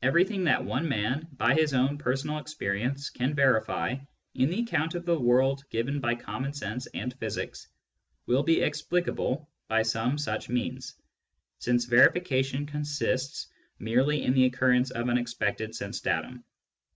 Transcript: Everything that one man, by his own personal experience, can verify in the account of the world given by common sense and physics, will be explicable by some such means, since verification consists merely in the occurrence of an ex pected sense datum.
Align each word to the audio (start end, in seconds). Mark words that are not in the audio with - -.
Everything 0.00 0.44
that 0.44 0.64
one 0.64 0.88
man, 0.88 1.26
by 1.32 1.52
his 1.52 1.74
own 1.74 1.98
personal 1.98 2.38
experience, 2.38 3.10
can 3.10 3.34
verify 3.34 3.96
in 4.36 4.48
the 4.48 4.60
account 4.60 4.94
of 4.94 5.04
the 5.04 5.18
world 5.18 5.64
given 5.70 5.98
by 5.98 6.14
common 6.14 6.52
sense 6.52 6.86
and 6.94 7.12
physics, 7.18 7.66
will 8.26 8.44
be 8.44 8.60
explicable 8.62 9.50
by 9.66 9.82
some 9.82 10.18
such 10.18 10.48
means, 10.48 10.94
since 11.58 11.84
verification 11.84 12.64
consists 12.64 13.48
merely 13.80 14.22
in 14.22 14.34
the 14.34 14.44
occurrence 14.44 14.92
of 14.92 15.08
an 15.08 15.18
ex 15.18 15.34
pected 15.34 15.74
sense 15.74 15.98
datum. 16.00 16.44